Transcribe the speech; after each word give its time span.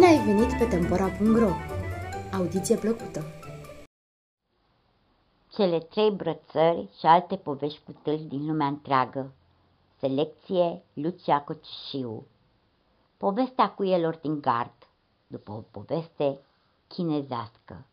ai 0.00 0.24
venit 0.24 0.58
pe 0.58 0.64
Tempora.ro! 0.64 1.50
Audiție 2.32 2.76
plăcută! 2.76 3.24
Cele 5.48 5.78
trei 5.78 6.10
brățări 6.10 6.88
și 6.98 7.06
alte 7.06 7.36
povești 7.36 7.80
cu 7.84 7.92
tâlci 8.02 8.28
din 8.28 8.46
lumea 8.46 8.66
întreagă. 8.66 9.32
Selecție 9.98 10.82
Lucia 10.92 11.40
Cocișiu. 11.40 12.26
Povestea 13.16 13.70
cuielor 13.70 14.16
din 14.16 14.40
gard, 14.40 14.88
după 15.26 15.52
o 15.52 15.64
poveste 15.70 16.38
chinezească. 16.88 17.84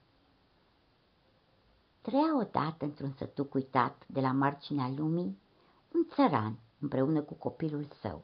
Trăia 2.01 2.37
odată 2.39 2.85
într-un 2.85 3.13
sătuc 3.17 3.53
uitat 3.53 4.03
de 4.07 4.19
la 4.19 4.31
marginea 4.31 4.91
lumii 4.97 5.37
un 5.93 6.07
țăran 6.13 6.57
împreună 6.79 7.21
cu 7.21 7.33
copilul 7.33 7.87
său. 8.01 8.21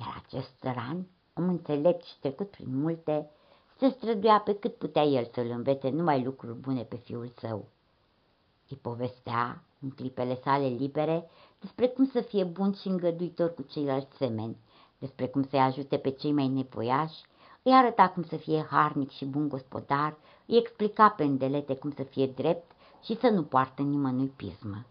Iar 0.00 0.22
acest 0.24 0.50
țăran, 0.60 1.06
om 1.38 1.48
înțelept 1.48 2.04
și 2.04 2.18
trecut 2.20 2.50
prin 2.50 2.80
multe, 2.80 3.30
se 3.78 3.88
străduia 3.88 4.38
pe 4.38 4.54
cât 4.54 4.74
putea 4.74 5.02
el 5.02 5.30
să-l 5.32 5.50
învețe 5.50 5.90
numai 5.90 6.24
lucruri 6.24 6.54
bune 6.54 6.82
pe 6.82 6.96
fiul 6.96 7.32
său. 7.38 7.64
Îi 8.68 8.76
povestea, 8.76 9.62
în 9.80 9.90
clipele 9.90 10.38
sale 10.42 10.66
libere, 10.66 11.30
despre 11.60 11.86
cum 11.86 12.06
să 12.06 12.20
fie 12.20 12.44
bun 12.44 12.72
și 12.72 12.88
îngăduitor 12.88 13.54
cu 13.54 13.62
ceilalți 13.62 14.16
semeni, 14.16 14.56
despre 14.98 15.26
cum 15.26 15.44
să-i 15.50 15.58
ajute 15.58 15.96
pe 15.96 16.10
cei 16.10 16.32
mai 16.32 16.48
nevoiași, 16.48 17.20
îi 17.62 17.72
arăta 17.72 18.08
cum 18.08 18.22
să 18.22 18.36
fie 18.36 18.66
harnic 18.70 19.10
și 19.10 19.24
bun 19.24 19.48
gospodar, 19.48 20.16
îi 20.46 20.56
explica 20.56 21.08
pe 21.08 21.24
îndelete 21.24 21.74
cum 21.76 21.92
să 21.92 22.02
fie 22.02 22.26
drept 22.26 22.70
și 23.02 23.16
să 23.16 23.28
nu 23.28 23.42
poartă 23.42 23.82
nimănui 23.82 24.32
pismă. 24.36 24.84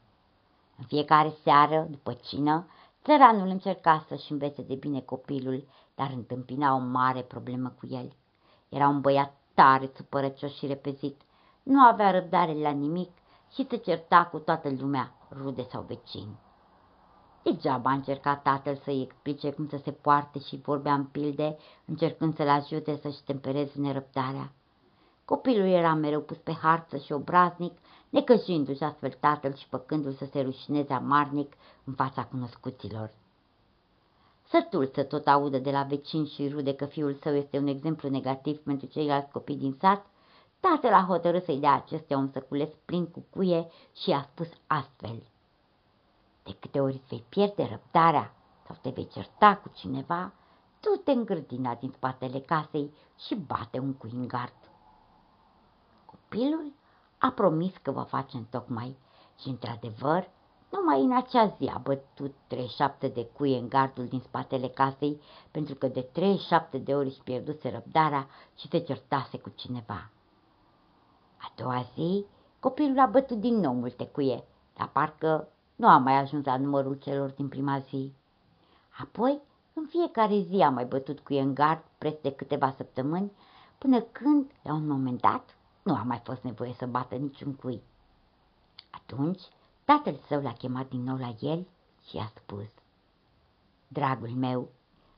În 0.77 0.85
fiecare 0.87 1.33
seară, 1.43 1.87
după 1.89 2.13
cină, 2.13 2.65
țăranul 3.07 3.47
încerca 3.47 4.05
să-și 4.07 4.31
învețe 4.31 4.61
de 4.61 4.75
bine 4.75 4.99
copilul, 4.99 5.67
dar 5.95 6.11
întâmpina 6.15 6.75
o 6.75 6.77
mare 6.77 7.21
problemă 7.21 7.69
cu 7.79 7.87
el. 7.89 8.11
Era 8.69 8.87
un 8.87 9.01
băiat 9.01 9.33
tare, 9.53 9.91
supărăcios 9.95 10.55
și 10.55 10.65
repezit. 10.65 11.21
Nu 11.63 11.79
avea 11.79 12.11
răbdare 12.11 12.53
la 12.53 12.69
nimic 12.69 13.09
și 13.53 13.67
se 13.69 13.77
certa 13.77 14.25
cu 14.31 14.37
toată 14.37 14.69
lumea, 14.79 15.11
rude 15.31 15.63
sau 15.71 15.81
vecini. 15.81 16.39
Degeaba 17.43 17.89
a 17.89 17.93
încercat 17.93 18.41
tatăl 18.41 18.75
să-i 18.83 19.01
explice 19.01 19.51
cum 19.51 19.67
să 19.67 19.77
se 19.83 19.91
poarte 19.91 20.39
și 20.39 20.61
vorbea 20.63 20.93
în 20.93 21.05
pilde, 21.05 21.57
încercând 21.85 22.35
să-l 22.35 22.49
ajute 22.49 22.95
să-și 22.95 23.23
tempereze 23.23 23.79
nerăbdarea. 23.79 24.51
Copilul 25.27 25.67
era 25.67 25.93
mereu 25.93 26.21
pus 26.21 26.37
pe 26.37 26.53
harță 26.53 26.97
și 26.97 27.11
obraznic, 27.11 27.77
necăjindu-și 28.09 28.83
astfel 28.83 29.17
tatăl 29.19 29.53
și 29.55 29.67
făcându-l 29.67 30.13
să 30.13 30.25
se 30.25 30.41
rușineze 30.41 30.93
amarnic 30.93 31.53
în 31.83 31.93
fața 31.93 32.25
cunoscuților. 32.25 33.11
Sătul 34.49 34.91
să 34.93 35.03
tot 35.03 35.27
audă 35.27 35.57
de 35.57 35.71
la 35.71 35.83
vecini 35.83 36.27
și 36.27 36.49
rude 36.49 36.75
că 36.75 36.85
fiul 36.85 37.17
său 37.21 37.35
este 37.35 37.57
un 37.57 37.67
exemplu 37.67 38.09
negativ 38.09 38.57
pentru 38.57 38.87
ceilalți 38.87 39.31
copii 39.31 39.55
din 39.55 39.77
sat, 39.79 40.05
tatăl 40.59 40.93
a 40.93 41.05
hotărât 41.07 41.43
să-i 41.43 41.59
dea 41.59 41.73
acestea 41.73 42.17
un 42.17 42.29
săculeț 42.33 42.73
plin 42.85 43.05
cu 43.05 43.25
cuie 43.29 43.67
și 43.95 44.11
a 44.11 44.21
spus 44.21 44.49
astfel. 44.67 45.23
De 46.43 46.55
câte 46.59 46.79
ori 46.79 46.93
îți 46.93 47.07
vei 47.07 47.23
pierde 47.29 47.67
răbdarea 47.69 48.33
sau 48.67 48.77
te 48.81 48.89
vei 48.89 49.07
certa 49.07 49.55
cu 49.55 49.71
cineva, 49.75 50.33
tu 50.79 50.89
te 51.03 51.11
îngrădina 51.11 51.75
din 51.75 51.89
spatele 51.89 52.39
casei 52.39 52.93
și 53.25 53.35
bate 53.35 53.79
un 53.79 53.93
cui 53.93 54.11
în 54.13 54.27
gard. 54.27 54.66
Copilul 56.29 56.73
a 57.17 57.31
promis 57.31 57.73
că 57.81 57.91
va 57.91 58.03
face 58.03 58.37
întocmai 58.37 58.97
și, 59.39 59.47
într-adevăr, 59.47 60.29
numai 60.69 61.01
în 61.01 61.15
acea 61.15 61.55
zi 61.59 61.71
a 61.73 61.77
bătut 61.77 62.33
37 62.47 63.07
de 63.07 63.25
cuie 63.25 63.57
în 63.57 63.69
gardul 63.69 64.05
din 64.05 64.19
spatele 64.19 64.67
casei, 64.67 65.21
pentru 65.51 65.75
că 65.75 65.87
de 65.87 66.01
37 66.01 66.77
de 66.77 66.95
ori 66.95 67.07
își 67.07 67.21
pierduse 67.23 67.69
răbdarea 67.69 68.27
și 68.55 68.67
se 68.67 68.79
certase 68.79 69.37
cu 69.37 69.49
cineva. 69.55 70.09
A 71.37 71.51
doua 71.55 71.85
zi, 71.93 72.25
copilul 72.59 72.99
a 72.99 73.05
bătut 73.05 73.39
din 73.39 73.59
nou 73.59 73.73
multe 73.73 74.05
cuie, 74.05 74.43
dar 74.75 74.89
parcă 74.89 75.47
nu 75.75 75.87
a 75.87 75.97
mai 75.97 76.17
ajuns 76.17 76.45
la 76.45 76.57
numărul 76.57 76.95
celor 76.95 77.29
din 77.29 77.47
prima 77.47 77.79
zi. 77.79 78.13
Apoi, 79.01 79.41
în 79.73 79.85
fiecare 79.89 80.39
zi 80.39 80.61
a 80.61 80.69
mai 80.69 80.85
bătut 80.85 81.19
cuie 81.19 81.41
în 81.41 81.53
gard 81.53 81.83
preț 81.97 82.21
de 82.21 82.31
câteva 82.31 82.73
săptămâni, 82.77 83.31
până 83.77 84.01
când, 84.01 84.51
la 84.63 84.73
un 84.73 84.87
moment 84.87 85.21
dat, 85.21 85.57
nu 85.87 85.95
a 85.95 86.03
mai 86.03 86.21
fost 86.23 86.41
nevoie 86.41 86.73
să 86.73 86.85
bată 86.85 87.15
niciun 87.15 87.53
cui. 87.53 87.81
Atunci, 88.89 89.41
tatăl 89.83 90.19
său 90.27 90.41
l-a 90.41 90.53
chemat 90.53 90.89
din 90.89 91.03
nou 91.03 91.17
la 91.17 91.35
el 91.39 91.67
și 92.07 92.17
a 92.17 92.31
spus, 92.35 92.67
Dragul 93.87 94.29
meu, 94.29 94.69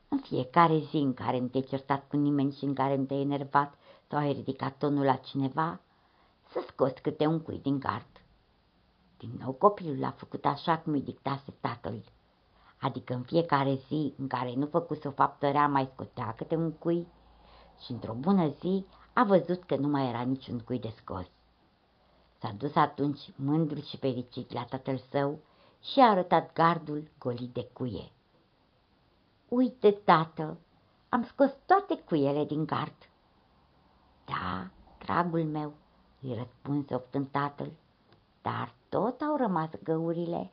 în 0.08 0.18
fiecare 0.18 0.78
zi 0.78 0.96
în 0.96 1.14
care 1.14 1.40
nu 1.40 1.48
te-ai 1.48 1.64
certat 1.64 2.08
cu 2.08 2.18
nimeni 2.18 2.54
și 2.54 2.64
în 2.64 2.74
care 2.74 2.96
nu 2.96 3.04
te-ai 3.04 3.22
enervat 3.22 3.74
sau 4.08 4.20
ai 4.20 4.32
ridicat 4.32 4.78
tonul 4.78 5.06
la 5.06 5.16
cineva, 5.16 5.80
să 6.50 6.64
scoți 6.68 7.02
câte 7.02 7.26
un 7.26 7.40
cui 7.40 7.60
din 7.60 7.80
gard. 7.80 8.22
Din 9.18 9.32
nou 9.40 9.52
copilul 9.52 10.04
a 10.04 10.12
făcut 10.12 10.46
așa 10.46 10.78
cum 10.78 10.94
îi 10.94 11.02
dictase 11.02 11.54
tatăl, 11.60 12.04
adică 12.80 13.14
în 13.14 13.22
fiecare 13.22 13.76
zi 13.88 14.14
în 14.18 14.28
care 14.28 14.54
nu 14.54 14.66
făcuse 14.66 15.08
o 15.08 15.12
faptă 15.12 15.52
rea 15.52 15.68
mai 15.68 15.90
scotea 15.94 16.34
câte 16.34 16.56
un 16.56 16.72
cui 16.72 17.08
și 17.84 17.92
într-o 17.92 18.14
bună 18.14 18.48
zi 18.60 18.86
a 19.20 19.24
văzut 19.24 19.64
că 19.64 19.76
nu 19.76 19.88
mai 19.88 20.08
era 20.08 20.22
niciun 20.22 20.60
cui 20.60 20.80
de 20.80 20.94
scos. 20.96 21.26
S-a 22.38 22.52
dus 22.58 22.76
atunci 22.76 23.20
mândru 23.36 23.80
și 23.80 23.98
fericit 23.98 24.54
la 24.54 24.66
tatăl 24.66 24.98
său 24.98 25.40
și 25.82 26.00
a 26.00 26.10
arătat 26.10 26.54
gardul 26.54 27.12
golit 27.18 27.54
de 27.54 27.70
cuie. 27.74 28.12
Uite, 29.48 29.92
tată, 29.92 30.58
am 31.10 31.24
scos 31.24 31.52
toate 31.66 31.98
cuiele 31.98 32.46
din 32.46 32.66
gard. 32.66 33.10
Da, 34.26 34.70
dragul 35.06 35.44
meu, 35.44 35.74
îi 36.22 36.36
răspunse 36.36 36.96
oftând 36.96 37.28
tatăl, 37.32 37.72
dar 38.42 38.74
tot 38.90 39.22
au 39.22 39.36
rămas 39.36 39.70
găurile. 39.84 40.52